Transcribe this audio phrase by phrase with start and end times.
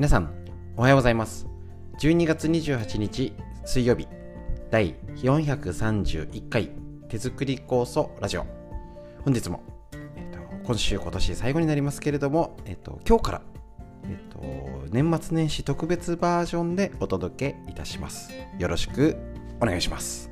[0.00, 0.32] 皆さん
[0.78, 1.46] おはようございます。
[1.98, 3.34] 12月28日
[3.66, 4.08] 水曜日。
[4.70, 6.70] 第431回
[7.10, 8.46] 手作り酵素ラジオ。
[9.26, 9.62] 本日も、
[10.16, 13.42] えっと、今週今年最後になりますけれども、えっと、今日から、
[14.04, 14.40] えっと、
[14.90, 18.32] 年末年始特別バージョンでお届けいたします。
[18.58, 19.18] よろしく
[19.60, 20.30] お願いします。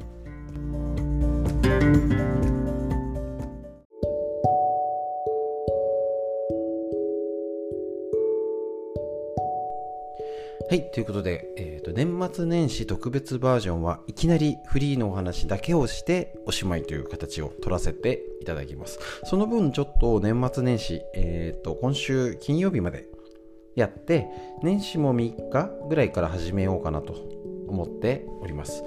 [10.70, 18.98] はい、ということで、えーと、年末年始特別バージョンはいきなりフリーのお話だけをしておしまいという形を取らせていただきます。
[19.24, 23.06] その分ちょっと年末年始、えーと、今週金曜日まで
[23.76, 24.28] やって、
[24.62, 27.14] 年始も3日ぐらいから始めようかなと
[27.66, 28.84] 思っております。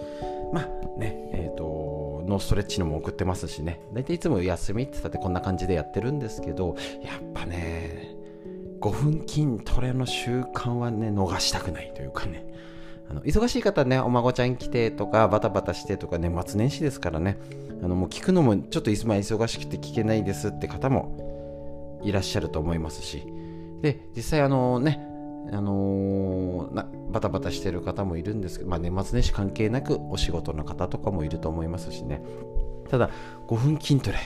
[0.54, 8.21] まあね、えっ、ー、と、ノーストレッチのも送ってますしね、大体いつも休みって言ったってこんな感じでやってるんですけど、やっぱね、
[8.82, 12.46] 5分筋トレの習慣はね逃したくないというかね。
[13.10, 17.38] あの忙しい方ねお孫ちゃん来てとかバタバタしてとか年末年始ですからね。
[17.84, 23.24] あのもう聞くのもちょっといつも忙しくて聞けないですって方もいらっしゃると思いますし。
[23.82, 25.08] で実際あのね
[25.52, 32.22] あのー、なバタバタしてる方もいるんですけど、まあ、年末年始関係なくお仕事の方とかもいると思いますしね。
[32.90, 33.10] ただ
[33.48, 34.18] 5分筋トレ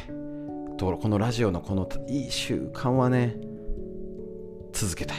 [0.77, 3.37] とこのラジオのこのいい習慣はね
[4.75, 5.17] 続けたい。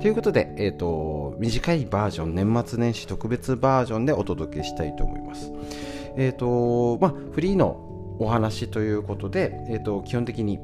[0.00, 5.52] ということで、えっ、ー、と、短いバージョン、年末年始特別バージョンでお届けしたいと思います。
[6.16, 10.58] えっ、ー、と、まあ、フリーのお話ということで、えっ、ー、と、基本的に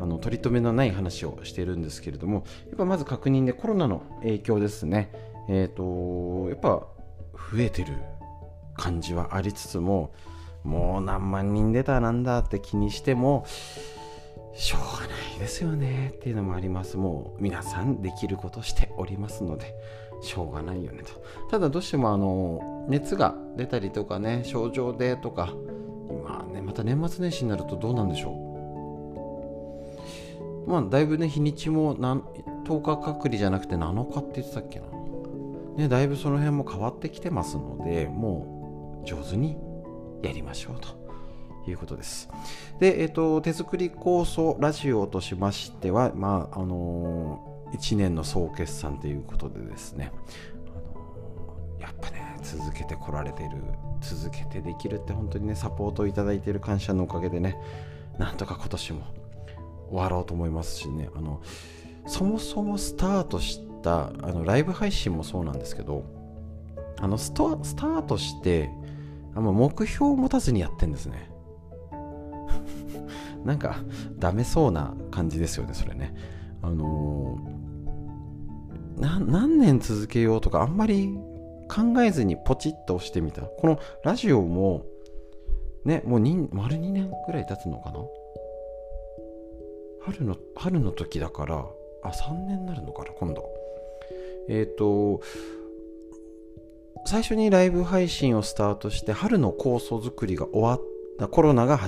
[0.00, 5.10] あの取り留めのない話をしているんですけれども、やっぱまず確認でコロナの影響ですね。
[5.48, 6.86] えっ、と、やっぱ
[7.52, 7.94] 増えてる
[8.76, 10.12] 感じはありつつも、
[10.64, 13.44] もう何万人出たなんだって気にしても、
[14.54, 16.96] しょうがないですよねっていうのもあります。
[16.96, 19.74] もう皆さんできることしておりますので
[20.22, 21.20] しょうがないよねと。
[21.50, 25.52] ただどうしてもあの熱が出たりとかね症状でとか
[26.08, 28.30] 今ねまた年末年始になるとどうなんでしょ
[30.66, 30.70] う。
[30.70, 32.20] まあだいぶね日にちも何
[32.64, 34.86] 10日隔離じゃなくて7日って言ってたっけな。
[35.76, 39.56] ねだいぶその辺も変わってきてますのでもう上手に
[40.22, 41.01] やりましょうと。
[41.70, 42.28] いうことです。
[42.78, 50.12] で、えっ、と、手作り構想ラジオとしましては、まあ、あのー、1年の総決算ということでですね、
[50.66, 53.58] あの、やっぱね、続けてこられている、
[54.00, 57.56] 続けてできるって本当にね、サポートをいただいている感謝のおかげでね、
[58.18, 59.06] なんとか今年も
[59.88, 61.40] 終わろうと思いますしね、あの、
[62.06, 66.04] そもそもスタートしたあのライブ配信もそうなんですけど、
[66.98, 68.70] あのストスタートして
[69.34, 71.31] あの目標を持たずにやってんですね。
[73.44, 73.76] なんか
[74.18, 76.14] ダメそうな感じですよねそれね。
[76.62, 81.18] あのー、何年続けようとかあんまり
[81.68, 83.42] 考えずにポチッと押してみた。
[83.42, 84.84] このラジオも
[85.84, 86.20] ねもう
[86.52, 87.98] 丸2年ぐらい経つのかな？
[90.04, 91.64] 春の春の時だから
[92.02, 93.44] あ3年になるのかな今度。
[94.48, 95.20] えっ、ー、と
[97.04, 100.80] 最初にライブ配信をスタートして春の構想作りが終わっ
[101.18, 101.78] たコロナが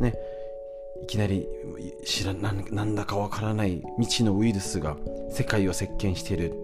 [0.00, 0.14] ね
[1.02, 1.48] いきなり
[2.04, 4.96] 知らなんだかわからない未知のウイルスが
[5.30, 6.54] 世界を席巻してる。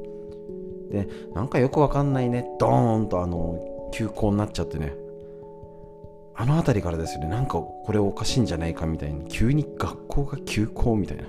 [0.91, 2.47] でなんかよくわかんないね。
[2.59, 4.95] ドーンとあの休校になっちゃってね。
[6.35, 7.29] あの辺りからですよね。
[7.29, 11.25] なんかこれおかしいんじゃないかみたいに急に学校が休校みたいな。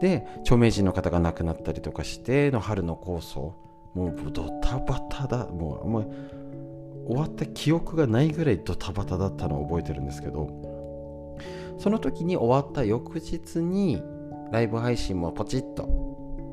[0.00, 3.54] で著名人の方が亡くなったりとかしての春の構想。
[3.94, 5.46] もうドタバタだ。
[5.46, 6.06] もうあんまり
[7.06, 10.71] 終わった記憶がないぐらいドタバタだったのを覚えてるんですけど。
[11.82, 14.00] その時に終わった翌日に
[14.52, 15.88] ライブ配信もポチッと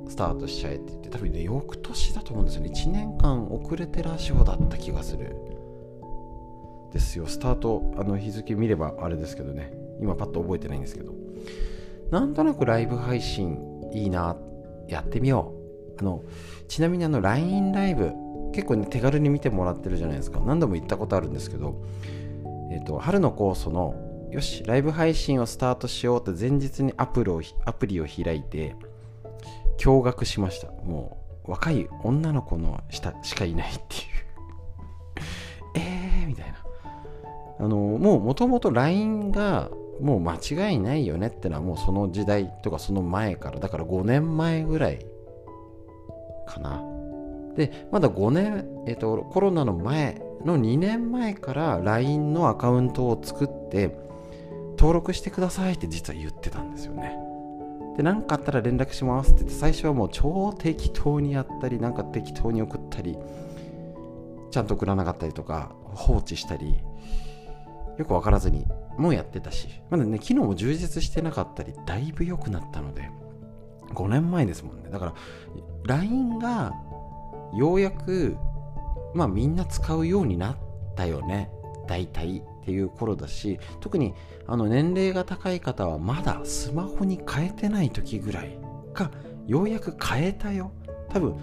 [0.09, 2.72] スタートしちゃえって言って多分ね翌年だと思うんですよね。
[2.73, 5.35] 1年間遅れてラジオだった気がする。
[6.91, 7.28] ですよ。
[7.28, 9.72] スタートあの日付見ればあれですけどね。
[10.01, 11.13] 今パッと覚えてないんですけど。
[12.09, 13.59] なんとなくライブ配信
[13.93, 14.35] いいな
[14.87, 15.53] やってみよ
[15.96, 16.02] う。
[16.02, 16.23] あの
[16.67, 18.14] ちなみにあの LINE ライブ
[18.52, 20.40] 結構ね手軽に見てもらってるじゃないですか。
[20.40, 21.84] 何度も言ったことあるんですけど
[22.72, 28.76] えっ、ー、と春の酵素のよし、ライブ配信をスタートしようと前日にアプリをアプリを開いて、
[29.79, 30.67] 驚愕しました。
[30.84, 31.17] も
[31.47, 33.81] う、若い女の子の下しかいないっていう
[35.76, 36.58] えーみたいな。
[37.59, 45.05] あの、もうもともと LINE がもう間違いないよねってのはもうその時代とかその前から、だから5年前ぐらい
[46.46, 46.84] かな。
[47.55, 54.09] で、まだ5年、えっ、と、コロナの前の2年前から LINE のアカウントを作って、
[54.79, 57.17] 登録してくださいって実は言ってたんですよね。
[57.97, 63.17] で何かあったら連絡しますって言って最初はもう超適当にやったりなんか適当に送ったり
[64.52, 66.78] ちゃんと送らなかったりとか放置したり
[67.97, 68.66] よく分からずに
[68.97, 69.67] もうやってたし。
[69.90, 73.09] まだね機能も充実してなかったりだいぶ良くなったので
[73.93, 74.90] 5年前ですもんね。
[74.90, 75.14] だから
[75.84, 76.73] LINE が
[77.53, 78.37] ようやく
[79.14, 80.58] まあみんな使うようになっ
[80.96, 81.52] たよね。
[81.85, 82.43] 大体。
[82.70, 84.14] っていう頃だし特に
[84.46, 88.60] あの年齢が高い方はまだスマホに変えてない時ぐらい
[88.94, 89.10] が
[89.48, 90.72] ようやく変えたよ。
[91.10, 91.36] 多分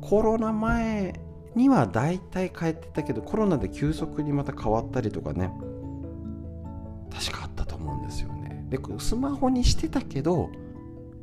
[0.00, 1.20] コロナ前
[1.54, 5.52] には大体変えてたけどコロナで急速にまた変わったりとかね
[7.12, 8.66] 確かあったと思うんですよね。
[8.68, 10.50] でスマホにしてたけど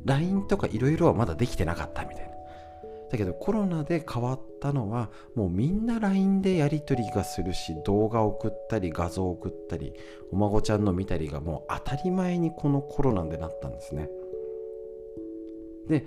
[0.06, 2.29] LINE とかいろいろはまだできてなかったみたいな。
[3.10, 9.92] だけどコロナで変わったのはもうみんな LINE でやり取りがするし動画送ったり画像送ったり
[10.30, 14.08] お孫ちゃんの見たりがもう当たり前にこのコロナでなったんですね
[15.88, 16.06] で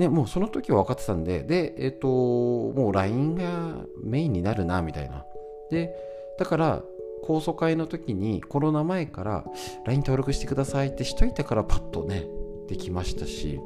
[0.00, 5.26] ね、もうその時は分かってたんで、で、えっ、ー、と、もう LINE がメインになるな、みたいな。
[5.70, 5.94] で、
[6.38, 6.82] だから、
[7.22, 9.44] 高層会の時にコロナ前から
[9.84, 12.24] LINE 登録してくださいってしといたからパッとね、
[12.66, 13.60] できましたし、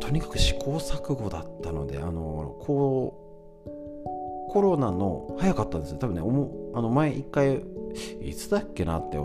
[0.00, 3.20] とにかく試行錯誤だったので、あの、こ
[3.66, 5.98] う、コロナの早かったんですよ。
[5.98, 6.20] 多分ね、
[6.74, 7.62] あの前一回、
[8.20, 9.16] いつだっけなって、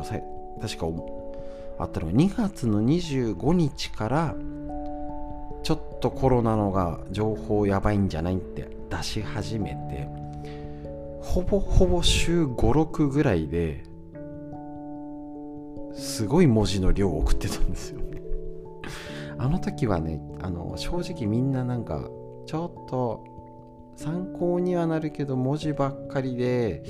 [0.62, 0.88] 確か
[1.80, 4.36] あったのが2月の25日から
[5.64, 10.08] ちょっとコロナのが情報やばいんじゃないって出し始めて
[11.22, 13.84] ほぼほぼ週56ぐらいで
[15.94, 18.00] すごい文字の量を送ってたんですよ
[19.40, 22.10] あの時はねあの正直みんななんか
[22.46, 23.26] ちょっと
[23.96, 26.84] 参考にはなるけど文字ばっかりで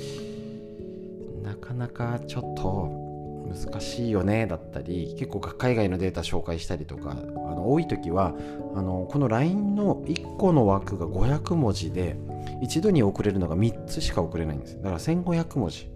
[1.43, 3.09] なかなかちょっと
[3.49, 8.35] 難しいよねだったり結構海外のデータ紹介したりとかあの多い時は
[8.75, 12.15] あのこの LINE の1個の枠が500文字で
[12.61, 15.89] 一度に送れるのが3つしか送れないんですだから1500文字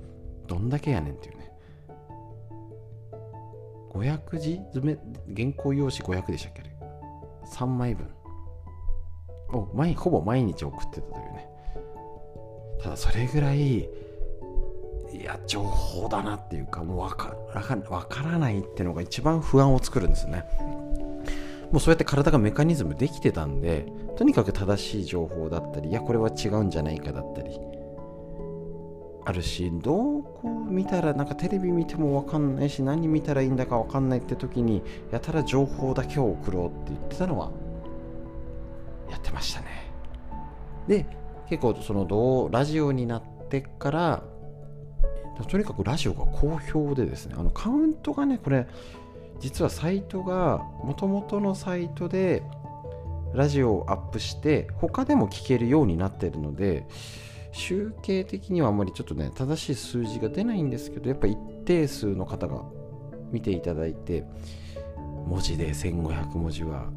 [0.48, 1.43] どんだけやねんっていうね。
[3.94, 4.98] 500字詰め
[5.36, 6.76] 原稿用紙500でしたっけあれ。
[7.52, 8.08] 3枚分。
[9.54, 11.48] を毎ほぼ毎日送ってたというね。
[12.82, 20.44] ただそれぐらいいや情報だなっていうかもう分からからないっていうのが一番不安を作るんですよね。
[21.72, 27.60] もうそうやって体がメカニズムできてたんでとにかく正しい情報だったりいやこれは違うんじゃないかだったり
[29.26, 34.82] あるしどこ見たらなんかテレビ見ても分かんないし何見たらいいんだか分かんないって時に
[35.12, 37.52] やたら情報だけを送ろうって言ってたのは
[39.10, 39.92] やってましたね。
[40.88, 41.06] で
[41.50, 44.24] 結構そのどうラジオになってから
[45.48, 48.68] とにかくラジオが好評でですねあのカウントがねこれ
[49.40, 52.44] 実はサイトがもともとのサイトで
[53.34, 56.86] ラジオをアップして他でも聞けるようになってるので
[57.54, 62.64] 集計的にはあんまりちょっとね正しい数字が出ないんですけどやっぱ一定数の方が
[63.32, 64.26] 見ていただいて
[65.28, 66.90] 文字で1500文字は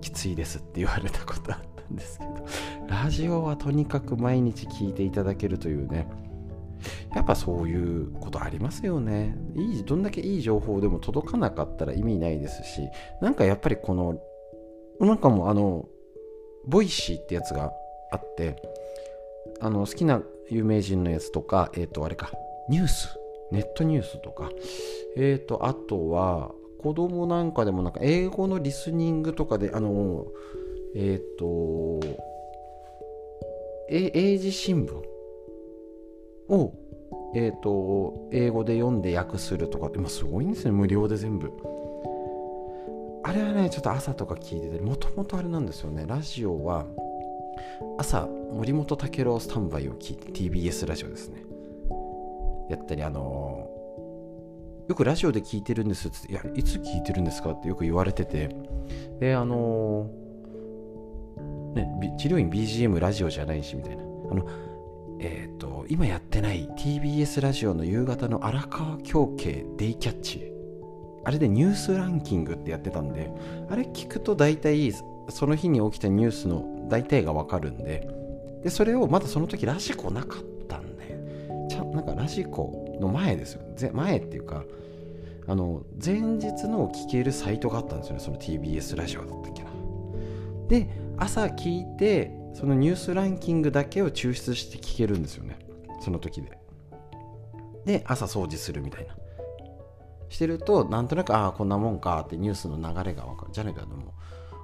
[0.00, 2.46] きついですって言われたことあったんですけど
[2.88, 6.08] ラジオはとにかく毎日聞いていただけるというね
[7.14, 9.36] やっぱそういうことありますよね。
[9.54, 12.88] いい、どんだけいい情報でも届かなかったら意味ないですし、
[13.20, 14.20] なんかやっぱりこの、
[14.98, 15.86] なんかもうあの、
[16.66, 17.72] Voicy ってやつが
[18.10, 18.56] あって、
[19.60, 22.30] あの、好きな有名人のやつとか、えっ、ー、と、あれか、
[22.68, 23.18] ニュース、
[23.50, 24.50] ネットニュースとか、
[25.16, 30.26] えっ、ー、と、あとは、子供なんかでもなんか英語のリスニングとかで、あの、
[30.96, 32.00] えっ、ー、と、
[33.88, 35.12] 英字新聞
[36.48, 36.72] を、
[37.34, 40.72] えーと、英語で読んで訳するとか今すごいんですね。
[40.72, 41.50] 無料で全部。
[43.24, 46.04] あれはねちょっと朝とか聞いててもともとあれなんですよね。
[46.06, 46.86] ラジオは
[47.98, 51.42] 朝森本武郎スタンバイを聞いて TBS ラジオですね。
[52.70, 57.52] やったりあのー、よくラジオで聞いてるんですっていやいつ聞いてるんですか？
[57.52, 58.48] ってよく言われてて。
[59.20, 64.02] であのー、ね治療院 BGM ラジオじゃないしみたいな。
[64.02, 64.46] あの
[65.20, 70.52] えっ、ー、と、今やってない TBS ラジオの夕方の荒川京慶デイキャッチ。
[71.24, 73.30] あれでニュースランキングってやってたんで、
[73.70, 74.90] あれ聞くと大体
[75.28, 78.08] その日に起きたニュースの大体がわかるんで、
[78.62, 83.62] で、それをまだその時ラジコなかったんで、ちゃなんかラジコの前ですよ。
[83.92, 84.64] 前っていうか、
[85.46, 88.20] あの、前日の聞けるサイトがあったんですよね。
[88.20, 89.70] その TBS ラジオだったっけな。
[90.68, 90.88] で、
[91.18, 95.58] 朝聞いて、そのニュースランキングだけを抽出して聞けるんですよね
[96.00, 96.58] その時で
[97.84, 99.14] で朝掃除するみたいな
[100.28, 104.14] してるとなんとなくああこんなもんかってニュースの流れが分かるじゃないかでも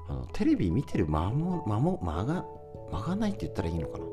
[0.09, 2.45] あのテレビ見てる間も間も間が
[2.91, 4.05] 間がないって言ったらいいのかな？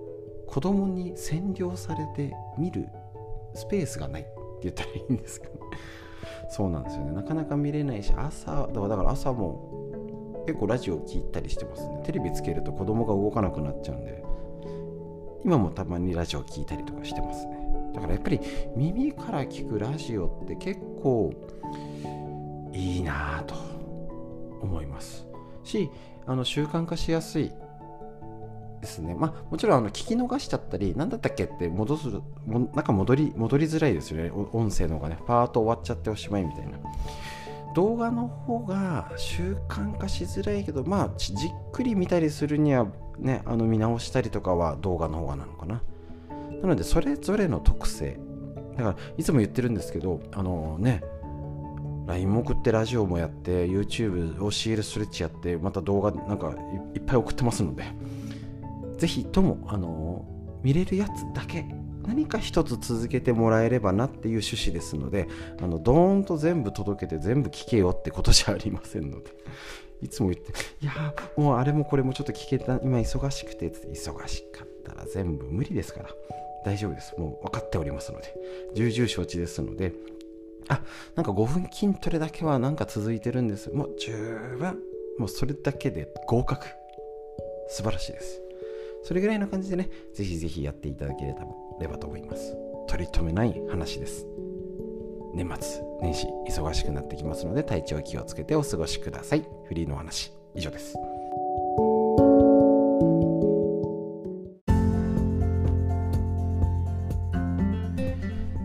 [0.47, 2.87] 子供に占領されて見る
[3.53, 4.31] スペースがないって
[4.63, 5.53] 言ったらいいんですかね？
[6.49, 7.11] そうなんですよね。
[7.13, 12.01] なかなか見れないし朝だから朝も結構ラジオ聞いたりしてますね。
[12.03, 14.23] テレビつけると子供が動かなくなっちゃうんで
[15.43, 17.55] 今もたまにラジオ聞いたりとかしてますね。
[17.93, 18.39] だからやっぱり
[18.75, 21.31] 耳から聞くラジオって結構
[22.73, 23.55] いいなぁと
[24.61, 25.24] 思います。
[25.65, 25.89] し
[26.25, 27.51] あの習慣化しやすい
[28.81, 29.15] ですね。
[29.15, 32.07] まあ、もちろんあの聞き逃しちゃったり、何だったっけって戻す
[32.45, 34.31] も、なんか戻り、戻りづらいですよね。
[34.53, 36.77] 音声の方がね、パート終わっちゃっておしまいみたいな。
[37.73, 41.37] 動画の方が習慣化しづらいけど、まあ、じっ
[41.73, 42.87] くり見たりするには、
[43.19, 45.81] ね、あの見直したりとかは動画の方がなのかな。
[46.61, 48.17] なので、それぞれの特性。
[48.77, 51.03] だから、いつも言ってるんですけど、あのね、
[52.05, 56.53] LINE も送ってラジオもやって YouTube を CL ストレッチやってまた動画なんか
[56.93, 57.85] いっぱい送ってますので
[58.97, 60.25] ぜひとも、あの
[60.63, 61.65] 見れるやつだけ
[62.07, 65.27] 何か一つ続けてもらえればなっていう趣旨ですので
[65.61, 69.31] あのドーンと全部届けて全部聞けよってことじゃありませんので
[70.01, 76.09] いつも言っていやもうあれもこれもちょっと聞けた今忙しくて」って忙しかったら全部無理ですから
[76.63, 77.13] 大丈夫です。
[77.17, 78.33] もう分かっておりますので
[78.75, 79.93] 重々承知ですので
[80.67, 80.81] あ
[81.15, 84.11] なんか5分筋トレだけはなんか続いてるんですもう十
[84.57, 84.79] 分
[85.17, 86.65] もうそれだけで合格
[87.69, 88.45] 素晴らしいです
[89.05, 92.57] それぐらいの感じでね、ぜひぜひやっていただければと思います。
[92.87, 94.25] 取り留めない話です。
[95.35, 99.45] 年末年始忙しくなってきますので体調気をつけてお過ごしください。
[99.67, 100.95] フリーの話以上です。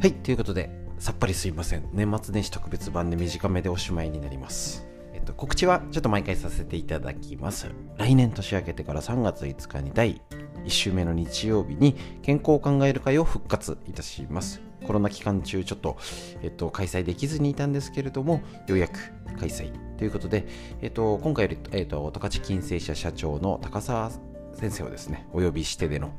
[0.01, 1.89] はい、ということで、さっぱりすいません。
[1.95, 5.17] 年末年始特別版で短めでおしまいになりますえ。
[5.17, 7.69] っと、告知はちょっと毎回させていただきます。
[7.97, 10.21] 来年年明けてから3月5日に第
[10.67, 14.61] 1週目の日曜日に健康を考える会を復活いたします。
[14.87, 15.97] コロナ期間中ちょっと、
[16.43, 18.99] えっと、開催できずにいたんですけれども、ようやく
[19.39, 20.47] 開催ということで、
[20.83, 24.11] えっと、今回より、えっと、高知金星社社長の高澤
[24.53, 26.13] 先生をですね、お呼びしてでの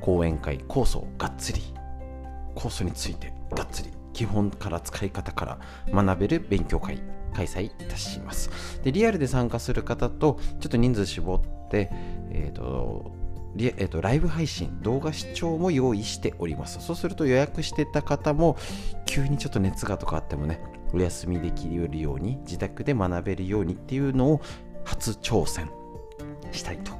[0.00, 1.62] 講演会、酵素がっつり、
[2.54, 7.00] 酵素についてがっつり、基本から使い方から学べる勉強会
[7.32, 8.50] 開催いたします。
[8.82, 11.88] で、リアルで参加する方と、ちょっと人数絞って、
[12.30, 13.12] えっ、ー、と、
[13.56, 16.84] えーと、ライブ配信、動画視聴も用意しております。
[16.84, 18.58] そうすると予約してた方も、
[19.06, 20.60] 急にちょっと熱がとかあってもね、
[20.92, 24.42] お休みできるように、自宅で学べるようにっていうのを
[24.84, 25.70] 初挑戦
[26.52, 26.92] したいと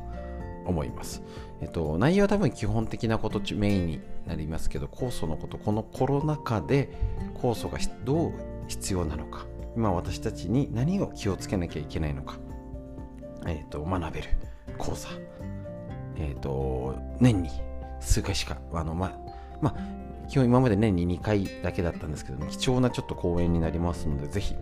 [0.64, 1.22] 思います。
[1.60, 6.88] えっと、内容は多分基本的なことメインになりますけど、酵素のこと、このコロナ禍で
[7.34, 8.32] 酵素がどう
[8.68, 12.38] 必要なのか、今私たちに何を気をつけなきゃいけないのか、
[13.46, 14.28] えーと、学べる。
[14.78, 15.08] 講座、
[16.16, 17.50] えーと、年に
[18.00, 19.12] 数回しかあのま
[19.60, 24.54] まあ基本今まで年に2回だけだったんですけど、貴重なちょっと講演になりますのでぜひ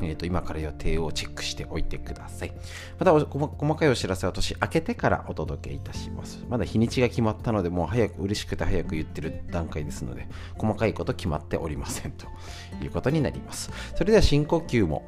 [0.00, 2.52] えーと、今から予定をチェックしておいてください。
[2.98, 6.44] また細かいお知らせは年明けてからお届けいたします。
[6.48, 12.26] まだ日にちが決まったので、もう早く、嬉しくて早く言ってる段階ですので、細かいこと決まっておりませんと
[12.82, 13.70] いうことになります。
[13.96, 15.02] それでは深呼吸も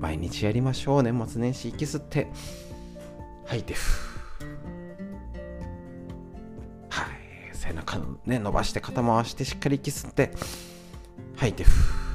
[0.00, 1.02] 毎日やりましょう。
[1.02, 2.28] 年末年始息吸って、
[3.46, 3.74] 吐いて、
[6.88, 7.06] はい、
[7.52, 10.32] 背中ね、伸ばして肩回してしっかり息吸って、
[11.36, 12.05] 吐いてふ、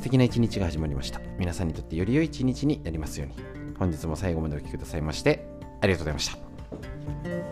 [0.00, 1.20] 素敵な一日が始まりました。
[1.38, 3.34] 皆さんにとってより良い一日になりますように。
[3.78, 5.46] 本日も最後までお聴きくださいまして
[5.82, 7.49] ありがとうございました。